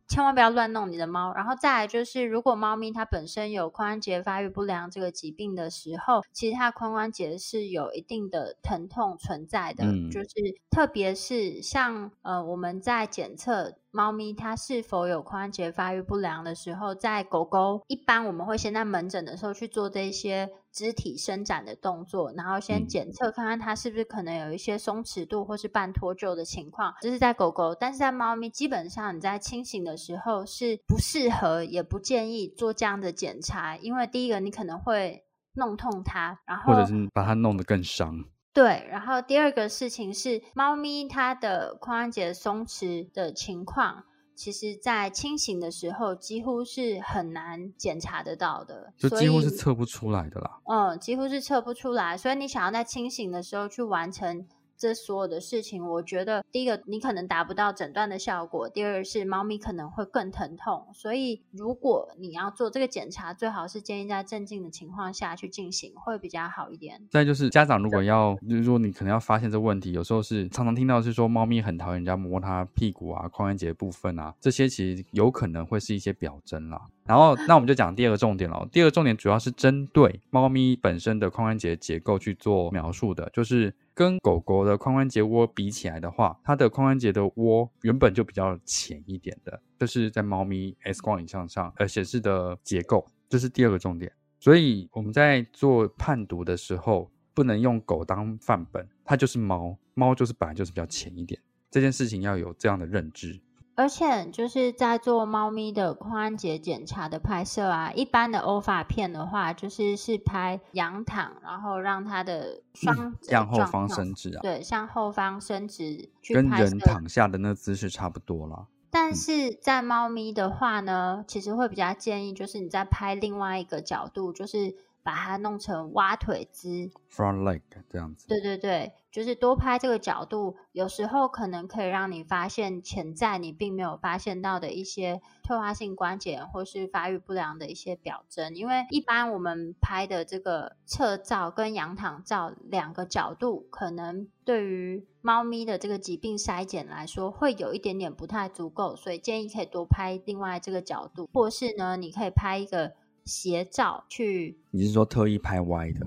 [0.07, 1.33] 千万不要乱弄你的猫。
[1.33, 10.29] 然后再来就是，如果猫咪它本身有髋关节发育不良这个疾病的时候，其实它髋关节是有一定的疼痛存在的，嗯就是
[10.69, 13.73] 特别是像呃我们在检测。
[13.91, 26.93] 猫咪它是否有髋关节发育不良的时候，在狗狗一般我们会先在门诊的时候去做这些肢体伸展的动作，然后先嗯检测看看它是不是可能有一些松弛度或是半脱臼的情况。
[27.01, 35.23] 这是在狗狗，但是在猫咪，基本上你在清醒的时候是不适合也不建议做这样的检查，因为第一个你可能会
[35.55, 38.23] 弄痛它，然后或者是把它弄得更伤。
[38.59, 44.03] 对，然后第二个事情是，猫咪它的髋关节松弛的情况，
[44.35, 50.59] 其实在清醒的时候几乎是很难检查得到的，所就几乎是测不出来的啦。
[50.65, 52.17] 嗯，几乎是测不出来。
[52.17, 54.45] 所以你想要在清醒的时候去完成
[54.79, 60.87] 这所有的事情，我觉得第一个你可能达不到诊断的效果，第二是猫咪可能会更疼痛。
[60.93, 67.05] 所以如果你要做这个检查，最好是建议在镇静的情况下去进行，会比较好一点。
[67.11, 76.81] 再就是家长如果要，就是说你可能要发现这问题，有时候是常常听到是说猫咪很讨厌人家摸它屁股啊、髋关节部分啊，这些其实有可能会是一些表征啦。
[77.09, 78.69] 然后，那我们就讲第二个重点了。
[78.71, 94.11] 第二个重点主要是针对猫咪本身的髋关节结构去做描述的，就是跟狗狗的髋关节窝比起来的话，它的髋关节的窝原本就比较浅一点的，这是在猫咪 X 光影像上呃显示的结构，这是第二个重点。
[94.39, 101.41] 所以我们在做判读的时候，不能用狗当范本，它就是猫，猫就是本来就是比较浅一点，
[101.71, 103.41] 这件事情要有这样的认知。
[103.79, 118.67] 而且就是在做猫咪的髋关节检查的拍摄啊，一般的欧法片的话，就是是拍仰躺，然后让它的双指向后方伸直啊，对，向后方伸直去跟人躺下的那姿势差不多了。
[118.89, 126.91] 但嗯是在猫咪的话呢，其实会比较建议，就是你在拍另外一个角度，就是把它弄成蛙腿姿。
[127.09, 128.27] front leg 这样子。
[128.27, 138.55] 对对对，就是多拍这个角度，有时候可能可以让你发现潜在你并没有发现到的一些退化性关节或是发育不良的一些表征。
[138.55, 152.93] 因为一般我们拍的这个侧照跟仰躺照两个角度，可能对于猫咪的这个疾病筛检来说，会有一点点不太足够，所以建议可以多拍另外这个角度，或是呢，你可以拍一个
[153.25, 155.99] 斜照去你是说特意拍歪的？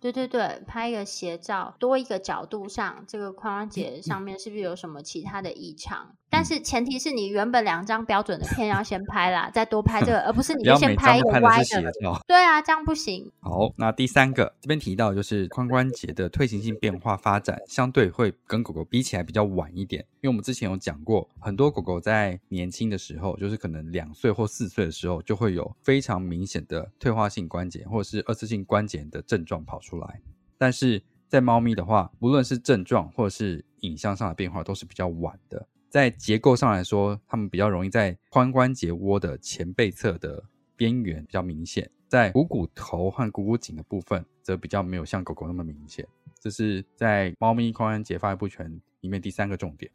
[0.00, 6.16] 对对对，拍一个斜照，多一个角度上，这个髋关节上面是不是有什么其他的异常？
[6.30, 11.92] 但是前提是你原本两张标准的片要先拍啦，再多拍这个，而不是你不要先拍一个歪拍的。
[12.26, 13.30] 对啊，这样不行。
[13.40, 30.20] 好，那第三个这边提到就是髋关节的退行性变化发展，相对会跟狗狗比起来比较晚一点，因为我们之前有讲过，很多狗狗在年轻的时候，就是可能两岁或四岁的时候，就会有非常明显的退化性关节或者是二次性关节炎的症状跑出来。
[30.56, 35.66] 但是在猫咪的话，无论是症状或者是影像上的变化，都是比较晚的。
[35.90, 40.44] 在结构上来说，它们比较容易在髋关节窝的前背侧的
[40.76, 46.06] 边缘比较明显，在股骨头和股骨颈的部分则比较没有像狗狗那么明显。
[46.38, 49.90] 这是在猫咪髋关节发育不全里面第三个重点。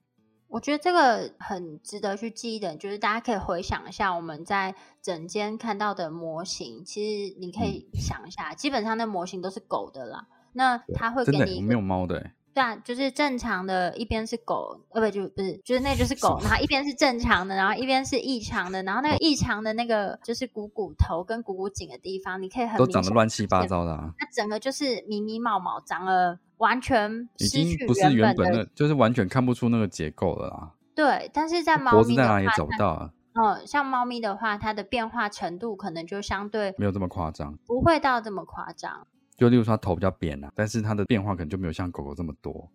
[0.48, 10.28] 我觉得这个很值得去记忆的，就是大家可以回想一下我们在整间看到的模型，其实你可以想一下，基本上那模型都是狗的啦。
[10.54, 30.72] 那它会给你一个有猫的、欸，对啊，就是正常的，一边是狗，呃，不就不是，就是那就是狗，然后一边是正常的，然后一边是异常的，然后那个异常的那个就是股骨头跟股骨颈的地方，你可以很都长得乱七八，糟的啊，它整个就是迷迷毛毛，长了完全已失去经不是原本的，就是完全看不出那个结构了啦。
[30.96, 33.12] 对，但是在猫脖子在哪里咪的话，找不到啊？
[33.34, 37.54] 嗯，像猫咪的话，它的变化程度可能就相对没有这么夸张。
[37.68, 39.06] 不会到这么夸张。
[39.36, 42.72] 就例如说它头比较扁啊，但是它的变化可能就没有像狗狗这么多。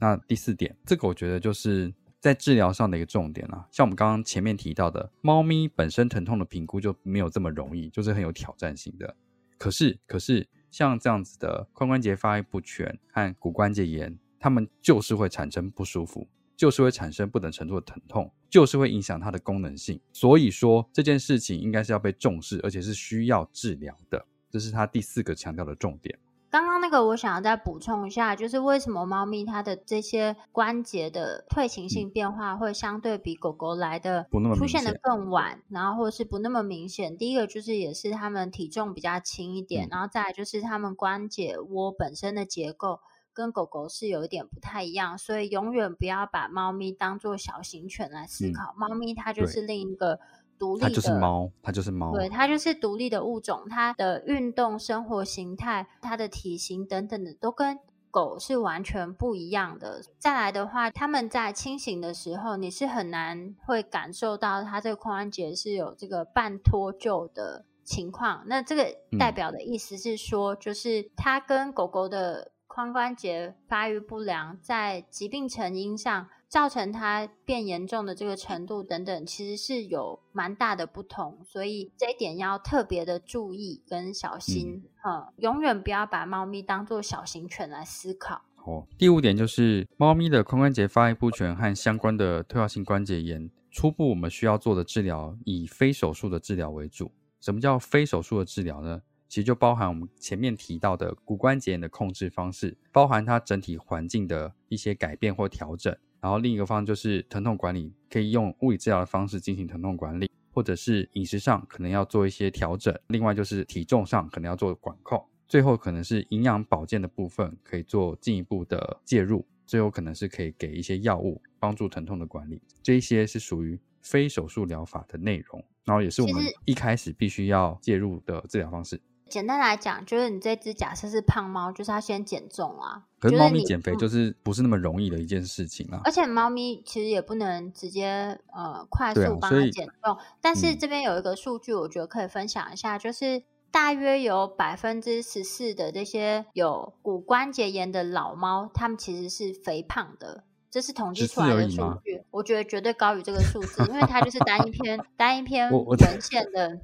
[0.00, 3.66] 那第四点，这个我觉得就是在治疗上的一个重点啊。
[3.70, 9.16] 像我们刚刚前面提到的，猫咪本身疼痛的评估就没有这么容易，就是很有挑战性的。
[9.56, 16.26] 可是，可是像这样子的髋关节发育不全和骨关节炎，它们就是会产生不舒服，
[16.56, 20.00] 就是会产生不等程度的疼痛，就是会影响它的功能性。
[20.12, 24.26] 所以说这件事情应该是要被重视，而且是需要治疗的。
[24.54, 26.16] 这是它第四个强调的重点。
[26.48, 37.18] 刚刚那个我想要再补充一下，就是为什么猫咪它的这些关节的退行性变化会相对比狗狗来的嗯不那么明出现的更晚，然后或是不那么明显。
[37.18, 43.00] 第一个就是也是它们体重比较轻一点，嗯然后再来就是它们关节窝本身的结构
[43.32, 48.72] 跟狗狗是有一点不太一样，所以永远不要把猫咪当做小型犬来思考。
[48.76, 50.20] 猫咪它就是另一个
[50.58, 57.78] 独立的，它就是猫，它就是猫，对，它就是独立的物种，它的运动、生活形态、它的体型等等的都跟
[58.10, 60.02] 狗是完全不一样的。
[60.18, 68.44] 再来的话，它们在清醒的时候，你是很难会感受到它这个髋关节是有这个半脱臼的情况。
[68.46, 68.86] 那这个
[69.18, 72.52] 代表的意思是说，就是它跟狗狗的。
[72.66, 84.84] 髋关节发育不良，在疾病成因上造成它变严重的这个程度等等，其实是有蛮大的不同，所以这一点要特别的注意跟小心。
[85.04, 88.42] 嗯，永远不要把猫咪当做小型犬来思考。
[88.64, 97.10] 哦，第五点就是猫咪的髋关节发育不全和相关的退化性关节炎，初步我们需要做的治疗以非手术的治疗为主。
[97.40, 99.02] 什么叫非手术的治疗呢？
[99.28, 105.94] 其实就包含我们前面提到的骨关节炎的控制方式，包含它整体环境的一些改变或调整。
[106.24, 112.98] 然后另一个方就是疼痛管理，可以用物理治疗的方式进行疼痛管理，或者是饮食上可能要做一些调整。
[113.08, 115.22] 另外就是体重上可能要做管控。
[115.46, 119.46] 最后可能是营养保健的部分可以做进一步的介入。
[119.66, 122.58] 最后可能是可以给一些药物帮助疼痛的管理。
[122.82, 128.98] 这一些是属于非手术疗法的内容，然后也是我们一开始必须要介入的治疗方式。
[129.28, 133.04] 简单来讲，就是你这只假设是胖猫，就是它先减重啊。
[133.18, 136.00] 可是猫咪减肥就是不是那么容易的一件事情啊。
[136.04, 140.16] 而且猫咪其实也不能直接呃快速帮它减重。
[140.40, 150.44] 但是这边有一个数据，我觉得可以分享一下，就是大约有百分之十四的这些有骨关节炎的老猫，它们其实是肥胖的。
[150.70, 156.80] 这是统计出来的数据，我觉得绝对高于这个数字，因为它就是单一 篇单一篇文献的。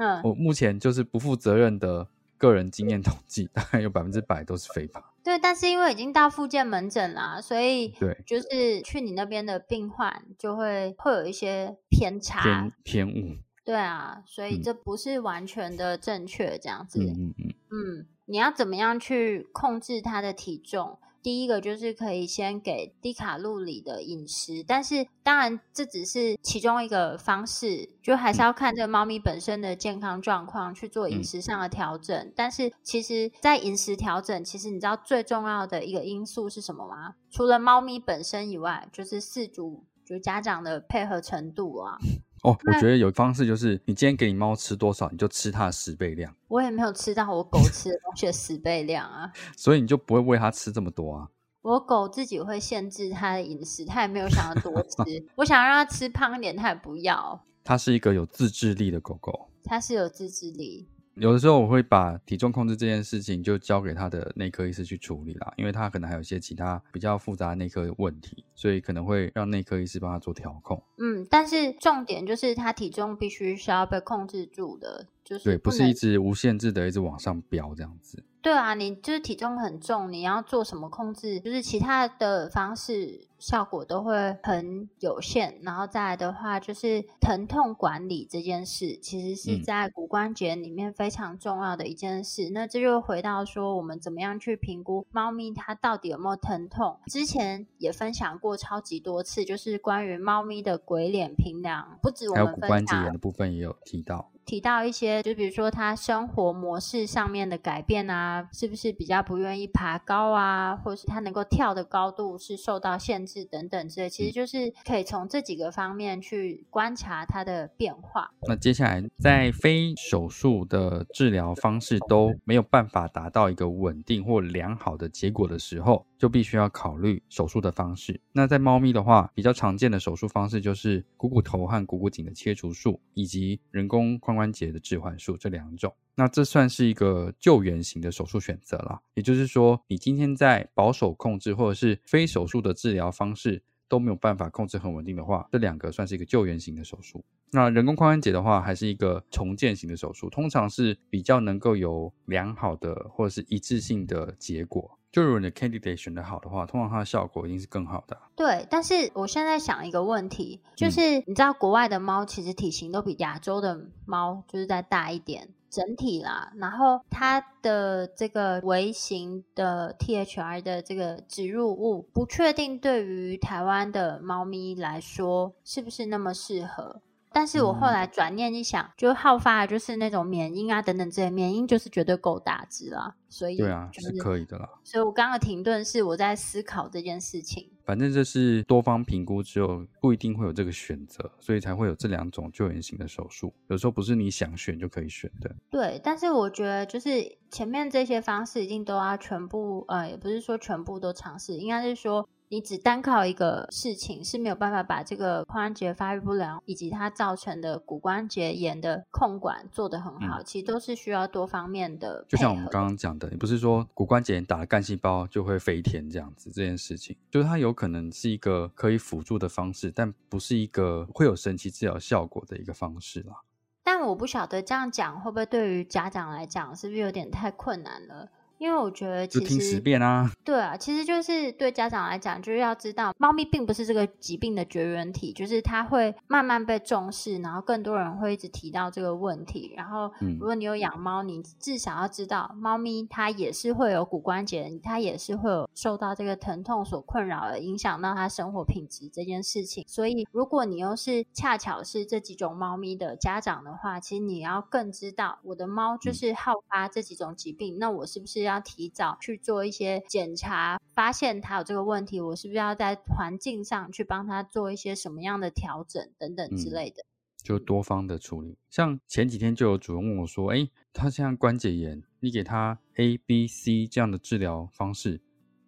[0.00, 5.04] 嗯，我目前就是不负责任的个人经验统计，大概有百分之百都是肥胖。
[5.22, 13.36] 对，但是因为已经到附件门诊啦，所以对，就是去你那边的病患就会会有一些偏差、偏偏误。
[13.62, 16.98] 对啊，所以这不是完全的正确，这样子。
[16.98, 17.54] 嗯嗯嗯。
[17.70, 20.98] 嗯，你要怎么样去控制他的体重？
[21.22, 32.32] 第一个就是可以先给低卡路里的饮食，但是当然这只是其中一个方式，就还是要看这个猫咪本身的健康状况去做饮食上的调整。
[32.34, 37.14] 但是其实，在饮食调整，其实你知道最重要的一个因素是什么吗？
[37.30, 41.98] 除了猫咪本身以外，就是饲主就家长的配合程度啊。
[42.42, 46.34] 哦，我觉得有方式就是，你今天给你猫吃多少，你就吃它的十倍量。
[46.48, 51.28] 我也没有吃到我狗吃的东西的十倍量啊， 所以你就不会喂它吃这么多啊。
[51.62, 55.26] 我狗自己会限制它的饮食，它也没有想要多吃。
[55.34, 57.44] 我想让它吃胖一点，它也不要。
[57.62, 60.88] 它是一个有自制力的狗狗，它是有自制力。
[61.20, 70.82] 有的时候我会把体重控制这件事情就交给他的内科医师去处理啦，因为他可能还有一些其他比较复杂的内科问题，所以可能会让内科医师帮他做调控。
[70.96, 78.24] 嗯，但是重点就是他体重必须是要被控制住的，就是对，不是一直无限制的一直往上飙这样子。
[78.42, 81.38] 对啊，你就是体重很重，你要做什么控制？
[81.40, 85.58] 就是其他的方式效果都会很有限。
[85.62, 92.48] 然后再来的话，就是疼痛管理这件事，其实是在骨关节里面非常重要的一件事。
[92.50, 96.98] 那这就回到说，我们怎么样去评估猫咪它到底有没有疼痛？
[97.08, 104.30] 之前也分享过超级多次，就是关于猫咪的鬼脸评量，不止我们骨关节炎的部分也有提到。
[104.50, 118.32] 提到一些，就比如说他生活模式上面的改变啊，是不是比较不愿意爬高啊，或者是他能够跳的高度是受到限制等等之类，其实就是可以从这几个方面去观察它的变化。
[118.48, 126.04] 那接下来，在非手术的治疗方式都没有办法达到一个稳定或良好的结果的时候。
[126.20, 128.20] 就必须要考虑手术的方式。
[128.32, 135.94] 那在猫咪的话，比较常见的手术方式就是股骨头和股骨颈的切除术，以及人工髋关关节的置换术这两种。
[136.14, 138.98] 那这算是一个救援型的手术选择了。
[139.12, 147.22] 也就是说，你今天在保守控制或者是非手术的治疗方式都没有办法控制很稳定的话，这两个算是一个救援型的手术。
[147.52, 154.98] 那人工髋关节的话，还是一个重建型的手术，通常是比较能够有良好的或者是一致性的结果。
[155.12, 158.16] 就如果你的 candidate 选的好的话，通常它的效果一定是更好的。
[158.36, 177.02] 对，但是我现在想一个问题，就是你知道国外的猫其实体型都比亚洲的猫就是再大一点，整体啦，然后它的这个微型的 THR 的这个植入物，不确定对于台湾的猫咪来说是不是那么适合。
[177.32, 184.68] 但是我后嗯来转念一想，就好发的就是那种缅因啊等等这些，缅因就是绝对够大只啦，所以对啊，就是可以的啦。
[184.82, 187.70] 所以我刚刚的停顿是我在思考这件事情。
[187.84, 193.52] 反正这是多方评估之后，不一定会有这个选择，所以才会有这两种救援型的手术。
[193.68, 195.50] 有时候不是你想选就可以选的。
[195.70, 212.24] 对，但是我觉得就是前面这些方式一定都要全部，呃，也不是说全部都尝试，应该是说你只单靠一个事情是没有办法把这个髋关节发育不良以及它造成的骨关节炎的控管做得很好，其实都是需要多方面的。
[212.28, 223.36] 就像我们刚刚讲的，也不是说骨关节炎打了干细胞就会飞天这样子，这件事情就是它有可能是一个可以辅助的方式，但不是一个会有神奇治疗效果的一个方式啦。
[223.84, 228.28] 但我不晓得这样讲会不会对于家长来讲是不是有点太困难了？
[228.60, 239.72] 因为我觉得其就听十实遍啊，对啊，其实就是对家长来讲，就是要知道，猫咪并不是这个疾病的绝缘体，就是它会慢慢被重视，然后更多人会一直提到这个问题。
[239.74, 249.82] 然后，嗯如果你有养猫，你至少要知道，猫咪它也是会有骨关节，它也是会有受到这个疼痛所困扰而，影响到它生活品质这件事情。
[249.88, 267.04] 所以，如果你又是恰巧是这几种猫咪的家长的话，其实你要更知道，我的猫就是好发这几种疾病，那我是不是要提早去做一些检查，发现他有这个问题，我是不是要在环境上去帮他做一些什么样的调整等等之嗯类的？
[267.42, 268.58] 就多方的处理。
[268.68, 275.22] 像前几天就有主人问我说：“哎，他现在关节炎，你给他 A、B、C 这样的治疗方式，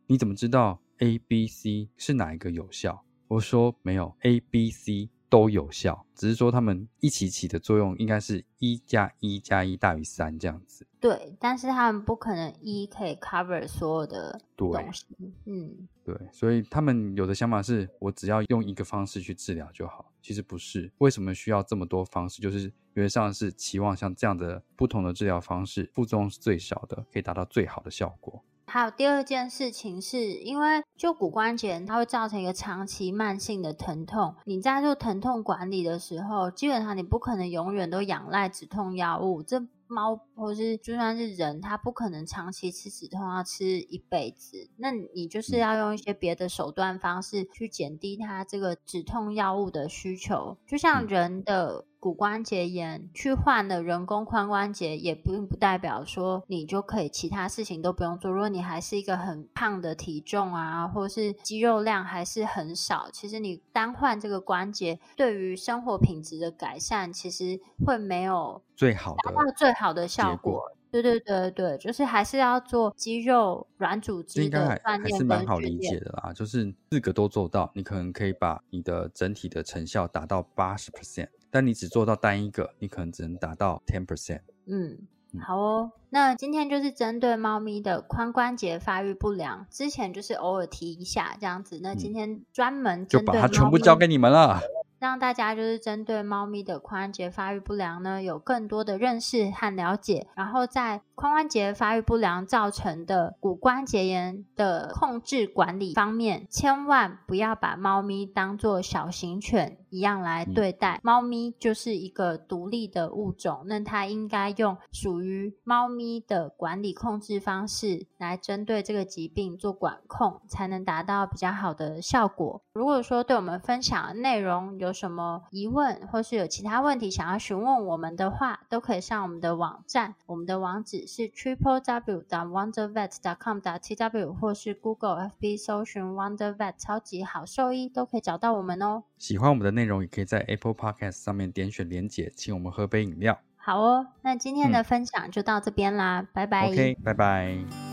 [0.06, 10.86] 你怎么知道 A、B、C 是哪一个有效？”我说：“没有，A、B、C 都有效，只是说他们一起起的作用应该是一加一加一大于三这样子。
[11.00, 15.06] 对，但是他们不可能一可以 cover 所有的东西。
[15.46, 20.92] 嗯，对，所以他们有的想法是我只要用一个方式去治疗就好，其实不是。
[20.98, 22.42] 为什么需要这么多方式？
[22.42, 28.44] 就是原则上是期望像这样的不同的治疗方式，副作用是最少的，可以达到最好的效果。
[28.72, 34.34] 还有第二件事情是，因为就骨关节它会造成一个长期慢性的疼痛。
[34.46, 39.42] 你在做疼痛管理的时候，基本上你不可能永远都仰赖止痛药物。
[39.42, 44.70] 这猫或是就算是人，它不可能长期吃止痛药吃一辈子。
[44.78, 50.56] 那你就是要用一些别的手段方式去减低它这个止痛药物的需求。
[50.66, 58.28] 就像嗯人的骨关节炎去换了人工髋关节，也并不代表说你就可以其他事情都不用做。
[58.28, 70.62] 如果你还是一个很胖的体重啊，或是肌肉量还是很少，其实你单换这个关节，对于生活品质的改善，其实会没有最好的达到最好的效果果。
[70.90, 84.40] 对对对对，就是还是要做肌肉软组织这应该还的锻炼还是蛮跟好理解的啦，就是四个都做到，你可能可以把你的整体的成效达到八十 percent，但你只做到单一个，你可能只能达到 ten percent。
[84.64, 84.96] 嗯
[85.32, 85.92] 嗯，好哦。
[86.08, 91.78] 那今天就是针对猫咪的髋关节发育不良，之前就是偶尔提一下这样子。
[91.82, 94.60] 那今天专门嗯就把它全部交给你们了。
[95.02, 111.00] 让大家就是针对猫咪的髋关节发育不良呢，有更多的认识和了解，然后在髋关节发育不良造成的骨关节炎的控制管理方面，千万不要把猫咪当做小型犬一样来嗯对待。
[111.02, 122.62] 猫咪就是一个独立的物种，那它应该用属于猫咪的管理控制方式来针对这个疾病做管控，才能达到比较好的效果。
[122.72, 132.22] 如果说对我们分享的内容有什么疑问，或是有其他问题想要询问我们的话，都可以上我们的网站，我们的网址是 triple w.
[132.28, 133.12] wondervet.
[133.38, 133.58] com.
[133.80, 139.04] t w 或是 Google FB 搜寻 Wonder Vet 超级好兽医，都可以找到我们哦。
[139.18, 143.38] 喜欢我们的内容，也可以在 Apple Podcast 上面点选连结，请我们喝杯饮料。
[143.56, 146.68] 好哦，那今天的嗯分享就到这边啦，拜拜。
[146.68, 147.91] OK，拜拜。